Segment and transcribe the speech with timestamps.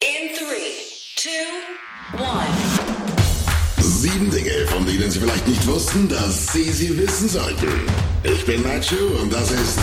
[0.00, 0.84] In three,
[1.16, 2.46] two, one.
[3.80, 7.66] Sieben Dinge, von denen Sie vielleicht nicht wussten, dass Sie sie wissen sollten.
[8.22, 9.76] Ich bin Nacho und das ist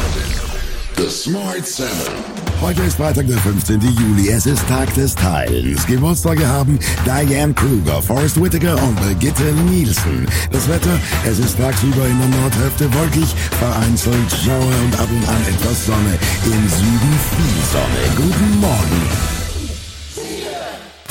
[0.95, 2.13] The Smart Seven.
[2.61, 3.81] Heute ist Freitag, der 15.
[3.81, 4.29] Juli.
[4.29, 5.85] Es ist Tag des Teilens.
[5.85, 10.25] Geburtstage haben Diane Kruger, Forrest Whitaker und Brigitte Nielsen.
[10.51, 15.41] Das Wetter, es ist tagsüber in der Nordhälfte wolkig, vereinzelt Schauer und ab und an
[15.41, 16.17] etwas Sonne.
[16.45, 18.15] Im Süden viel Sonne.
[18.15, 18.84] Guten Morgen.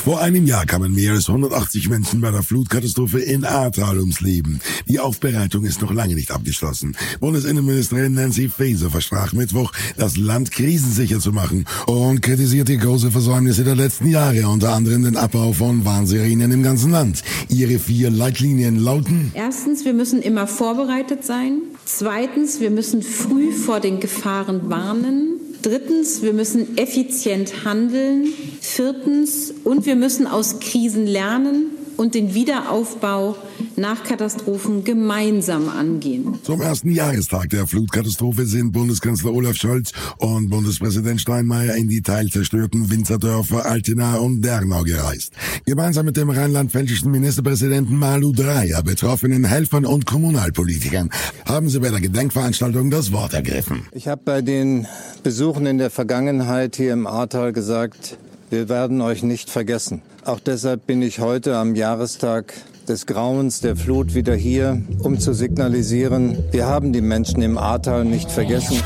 [0.05, 4.59] Vor einem Jahr kamen mehr als 180 Menschen bei der Flutkatastrophe in Ahrtal ums Leben.
[4.87, 6.95] Die Aufbereitung ist noch lange nicht abgeschlossen.
[7.21, 13.73] Bundesinnenministerin Nancy Faeser versprach Mittwoch, das Land krisensicher zu machen und kritisierte große Versäumnisse der
[13.73, 17.23] letzten Jahre, unter anderem den Abbau von Warnserien im ganzen Land.
[17.49, 21.63] Ihre vier Leitlinien lauten Erstens, wir müssen immer vorbereitet sein.
[21.85, 25.34] Zweitens, wir müssen früh vor den Gefahren warnen.
[25.65, 28.27] Drittens, wir müssen effizient handeln.
[28.61, 33.35] Viertens, und wir müssen aus Krisen lernen und den Wiederaufbau
[33.75, 36.39] nach Katastrophen gemeinsam angehen.
[36.43, 42.89] Zum ersten Jahrestag der Flutkatastrophe sind Bundeskanzler Olaf Scholz und Bundespräsident Steinmeier in die teilzerstörten
[42.89, 45.33] Winzerdörfer Altena und Dernau gereist.
[45.65, 51.09] Gemeinsam mit dem rheinland-pfälzischen Ministerpräsidenten Malu Dreyer, betroffenen Helfern und Kommunalpolitikern
[51.45, 53.87] haben sie bei der Gedenkveranstaltung das Wort ergriffen.
[53.91, 54.87] Ich habe bei den
[55.23, 58.17] Besuchen in der Vergangenheit hier im Ahrtal gesagt,
[58.49, 60.01] wir werden euch nicht vergessen.
[60.23, 62.53] Auch deshalb bin ich heute am Jahrestag
[62.87, 68.05] des Grauens der Flut wieder hier, um zu signalisieren, wir haben die Menschen im Ahrtal
[68.05, 68.81] nicht vergessen.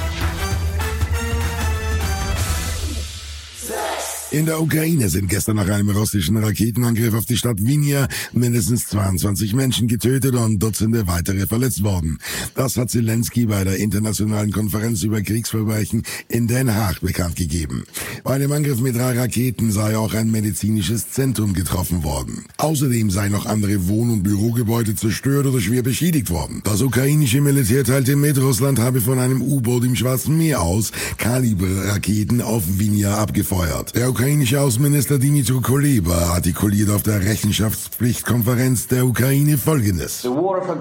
[4.31, 9.55] In der Ukraine sind gestern nach einem russischen Raketenangriff auf die Stadt Vinia mindestens 22
[9.55, 12.19] Menschen getötet und Dutzende weitere verletzt worden.
[12.53, 17.85] Das hat Zelensky bei der internationalen Konferenz über Kriegsverbrechen in Den Haag bekannt gegeben.
[18.23, 22.45] Bei dem Angriff mit drei Raketen sei auch ein medizinisches Zentrum getroffen worden.
[22.57, 26.61] Außerdem seien noch andere Wohn- und Bürogebäude zerstört oder schwer beschädigt worden.
[26.65, 32.43] Das ukrainische Militär teilte mit, Russland habe von einem U-Boot im Schwarzen Meer aus Kaliberraketen
[32.43, 33.95] auf Vinia abgefeuert.
[33.95, 40.27] Der ukrainische Außenminister Dimitro Kuleba artikuliert auf der Rechenschaftspflichtkonferenz der Ukraine Folgendes.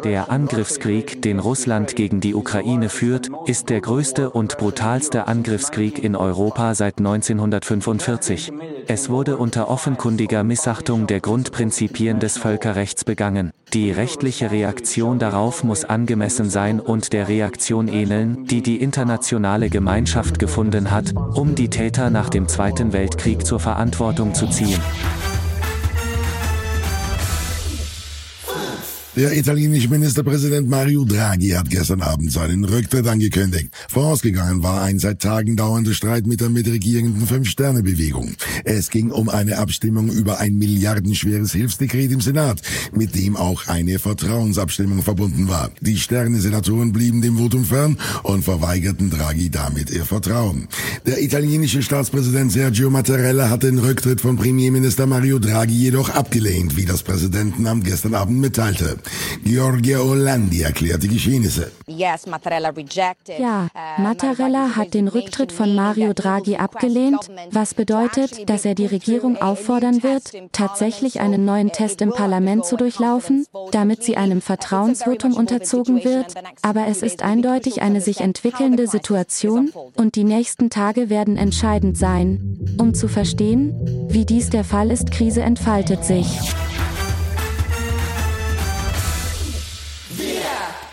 [0.03, 6.17] Der Angriffskrieg, den Russland gegen die Ukraine führt, ist der größte und brutalste Angriffskrieg in
[6.17, 8.53] Europa seit 1945.
[8.89, 13.53] Es wurde unter offenkundiger Missachtung der Grundprinzipien des Völkerrechts begangen.
[13.75, 20.39] Die rechtliche Reaktion darauf muss angemessen sein und der Reaktion ähneln, die die internationale Gemeinschaft
[20.39, 24.81] gefunden hat, um die Täter nach dem Zweiten Weltkrieg zur Verantwortung zu ziehen.
[29.19, 33.71] Der italienische Ministerpräsident Mario Draghi hat gestern Abend seinen Rücktritt angekündigt.
[33.89, 38.35] Vorausgegangen war ein seit Tagen dauernder Streit mit der mitregierenden Fünf-Sterne-Bewegung.
[38.63, 42.63] Es ging um eine Abstimmung über ein milliardenschweres Hilfsdekret im Senat,
[42.93, 45.73] mit dem auch eine Vertrauensabstimmung verbunden war.
[45.81, 50.69] Die Sterne-Senatoren blieben dem Votum fern und verweigerten Draghi damit ihr Vertrauen.
[51.07, 56.85] Der italienische Staatspräsident Sergio Mattarella hat den Rücktritt von Premierminister Mario Draghi jedoch abgelehnt, wie
[56.85, 58.97] das Präsidentenamt gestern Abend mitteilte.
[59.45, 61.73] Giorgia Orlandi erklärt die Geschehnisse.
[63.39, 68.87] Ja, Uh, Mattarella hat den Rücktritt von Mario Draghi abgelehnt, was bedeutet, dass er die
[68.87, 75.35] Regierung auffordern wird, tatsächlich einen neuen Test im Parlament zu durchlaufen, damit sie einem Vertrauensvotum
[75.35, 81.37] unterzogen wird, aber es ist eindeutig eine sich entwickelnde Situation und die nächsten Tage werden
[81.37, 83.75] entscheidend sein, um zu verstehen,
[84.09, 86.27] wie dies der Fall ist, Krise entfaltet sich.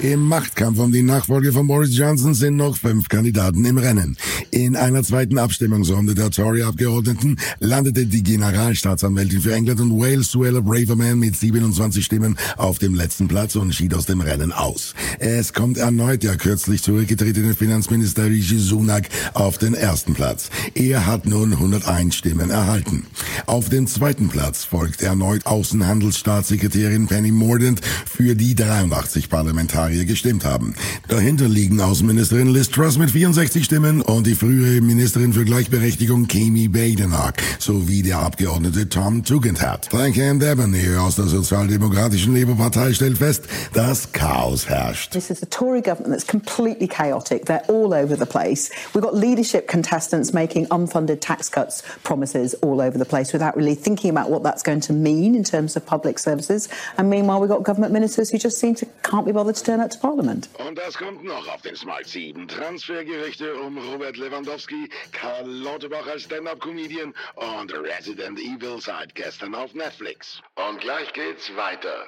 [0.05, 4.15] Im Machtkampf um die Nachfolge von Boris Johnson sind noch fünf Kandidaten im Rennen.
[4.51, 11.17] In einer zweiten Abstimmungsrunde der Tory-Abgeordneten landete die Generalstaatsanwältin für England und Wales, Suella Braverman,
[11.17, 14.93] mit 27 Stimmen auf dem letzten Platz und schied aus dem Rennen aus.
[15.17, 20.51] Es kommt erneut der kürzlich zurückgetretene Finanzminister Rishi Sunak auf den ersten Platz.
[20.75, 23.07] Er hat nun 101 Stimmen erhalten.
[23.47, 30.73] Auf dem zweiten Platz folgt erneut Außenhandelsstaatssekretärin Penny Mordaunt, für die 83 Parlamentarier gestimmt haben.
[31.07, 36.67] Dahinter liegen Außenministerin Liz Truss mit 64 Stimmen und die frühere Ministerin für Gleichberechtigung Kami
[36.67, 39.87] Badenoch sowie der Abgeordnete Tom Tugendhat.
[39.89, 43.43] Frank Ann Devaney aus der sozialdemokratischen Labour-Partei stellt fest,
[43.73, 45.11] dass Chaos herrscht.
[45.11, 47.45] This is a Tory government that's completely chaotic.
[47.45, 48.71] They're all over the place.
[48.93, 53.75] We've got leadership contestants making unfunded tax cuts promises all over the place without really
[53.75, 56.67] thinking about what that's going to mean in terms of public services.
[56.97, 59.74] And meanwhile, we've got government ministers who just seem to can't be bothered to turn
[59.77, 60.49] to Parliament.
[60.57, 62.47] Und das kommt noch auf den Smart 7.
[62.47, 70.41] Transfergerüchte um Robert Lewandowski, Karl Lauterbach als Stand-Up-Comedian und Resident Evil seit gestern auf Netflix.
[70.55, 72.07] Und gleich geht's weiter.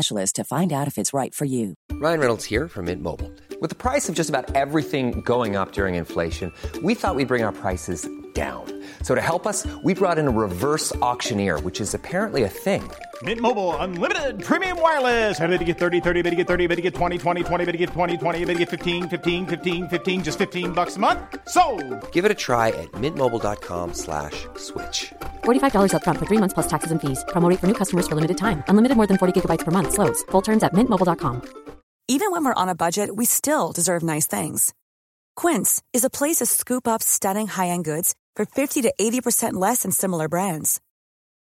[0.33, 1.75] to find out if it's right for you.
[1.91, 3.31] Ryan Reynolds here from Mint Mobile.
[3.61, 6.51] With the price of just about everything going up during inflation,
[6.81, 8.65] we thought we'd bring our prices down.
[9.03, 12.89] So to help us, we brought in a reverse auctioneer, which is apparently a thing.
[13.23, 15.39] Mint Mobile unlimited premium wireless.
[15.39, 17.65] Ready to get 30, 30, bit to get 30, bit to get 20, 20, 20,
[17.65, 20.95] bit to get 20, 20, bit to get 15, 15, 15, 15 just 15 bucks
[20.95, 21.19] a month.
[21.47, 21.61] So,
[22.13, 25.13] Give it a try at mintmobile.com slash switch.
[25.43, 27.23] $45 upfront for 3 months plus taxes and fees.
[27.29, 28.63] Promo rate for new customers for limited time.
[28.69, 30.23] Unlimited more than 40 gigabytes per month slows.
[30.31, 31.41] Full terms at mintmobile.com.
[32.07, 34.73] Even when we're on a budget, we still deserve nice things.
[35.35, 39.83] Quince is a place to scoop up stunning high-end goods for 50 to 80% less
[39.83, 40.81] than similar brands.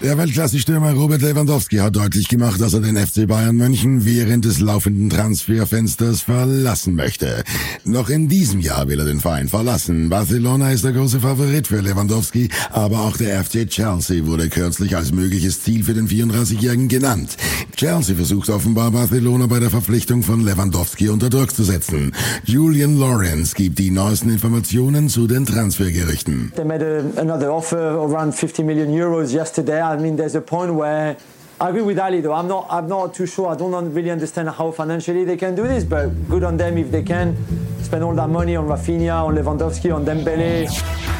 [0.00, 4.60] Der Weltklasse-Stürmer Robert Lewandowski hat deutlich gemacht, dass er den FC Bayern München während des
[4.60, 7.42] laufenden Transferfensters verlassen möchte.
[7.82, 10.08] Noch in diesem Jahr will er den Verein verlassen.
[10.08, 15.10] Barcelona ist der große Favorit für Lewandowski, aber auch der FC Chelsea wurde kürzlich als
[15.10, 17.36] mögliches Ziel für den 34-Jährigen genannt.
[17.74, 22.14] Chelsea versucht offenbar Barcelona bei der Verpflichtung von Lewandowski unter Druck zu setzen.
[22.44, 26.52] Julian Lawrence gibt die neuesten Informationen zu den Transfergerüchten.
[26.54, 29.87] They made a, another offer around 50 million euros yesterday.
[29.92, 31.16] I mean, there's a point where
[31.60, 32.34] I agree with Ali though.
[32.34, 32.66] I'm not.
[32.70, 33.48] I'm not too sure.
[33.48, 36.90] I don't really understand how financially they can do this, but good on them if
[36.90, 37.36] they can
[37.82, 41.17] spend all that money on Rafinha, on Lewandowski, on Dembele.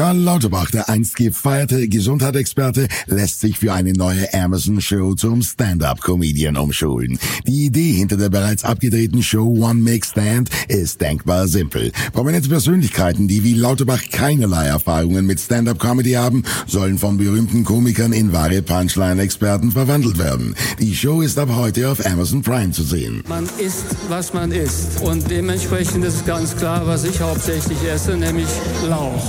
[0.00, 7.18] Karl Lauterbach, der einst gefeierte Gesundheitsexperte, lässt sich für eine neue Amazon-Show zum Stand-Up-Comedian umschulen.
[7.46, 11.92] Die Idee hinter der bereits abgedrehten Show One Make Stand ist denkbar simpel.
[12.14, 18.32] Prominente Persönlichkeiten, die wie Lauterbach keinerlei Erfahrungen mit Stand-Up-Comedy haben, sollen von berühmten Komikern in
[18.32, 20.54] wahre Punchline-Experten verwandelt werden.
[20.78, 23.22] Die Show ist ab heute auf Amazon Prime zu sehen.
[23.28, 25.02] Man isst, was man isst.
[25.02, 28.48] Und dementsprechend ist ganz klar, was ich hauptsächlich esse, nämlich
[28.88, 29.28] Lauch.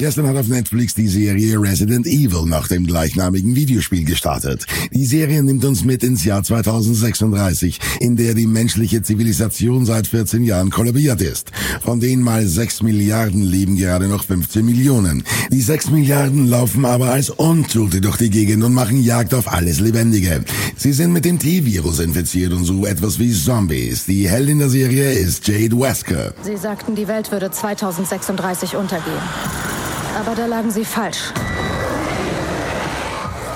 [0.00, 4.64] Gestern hat auf Netflix die Serie Resident Evil nach dem gleichnamigen Videospiel gestartet.
[4.94, 10.42] Die Serie nimmt uns mit ins Jahr 2036, in der die menschliche Zivilisation seit 14
[10.42, 11.52] Jahren kollabiert ist.
[11.84, 15.22] Von denen mal 6 Milliarden leben gerade noch 15 Millionen.
[15.50, 19.80] Die 6 Milliarden laufen aber als Untote durch die Gegend und machen Jagd auf alles
[19.80, 20.42] Lebendige.
[20.78, 24.06] Sie sind mit dem T-Virus infiziert und so etwas wie Zombies.
[24.06, 26.32] Die Heldin der Serie ist Jade Wesker.
[26.42, 29.69] Sie sagten, die Welt würde 2036 untergehen.
[30.18, 31.32] Aber da lagen Sie falsch.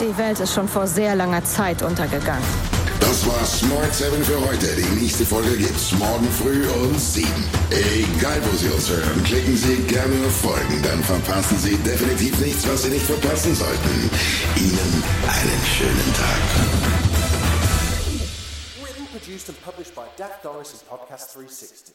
[0.01, 2.45] Die Welt ist schon vor sehr langer Zeit untergegangen.
[3.01, 4.67] Das war Smart 7 für heute.
[4.75, 7.29] Die nächste Folge gibt's morgen früh um 7.
[7.71, 10.83] Egal, wo Sie uns hören, klicken Sie gerne auf Folgen.
[10.83, 14.11] Dann verpassen Sie definitiv nichts, was Sie nicht verpassen sollten.
[14.57, 16.41] Ihnen einen schönen Tag.
[18.83, 21.95] Written, produced and published by Dak Doris and Podcast 360.